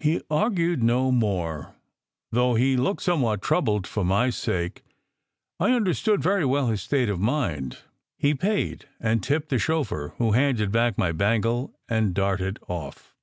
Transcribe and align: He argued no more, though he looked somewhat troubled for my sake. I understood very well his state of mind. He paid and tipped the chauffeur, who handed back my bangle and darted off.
He 0.00 0.22
argued 0.30 0.82
no 0.82 1.12
more, 1.12 1.76
though 2.32 2.54
he 2.54 2.74
looked 2.74 3.02
somewhat 3.02 3.42
troubled 3.42 3.86
for 3.86 4.02
my 4.02 4.30
sake. 4.30 4.82
I 5.60 5.72
understood 5.72 6.22
very 6.22 6.46
well 6.46 6.68
his 6.68 6.80
state 6.80 7.10
of 7.10 7.20
mind. 7.20 7.76
He 8.16 8.34
paid 8.34 8.88
and 8.98 9.22
tipped 9.22 9.50
the 9.50 9.58
chauffeur, 9.58 10.14
who 10.16 10.32
handed 10.32 10.72
back 10.72 10.96
my 10.96 11.12
bangle 11.12 11.74
and 11.86 12.14
darted 12.14 12.58
off. 12.66 13.14